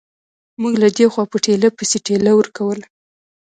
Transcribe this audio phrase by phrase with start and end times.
[0.61, 2.85] موږ له دې خوا په ټېله پسې ټېله ورکوله.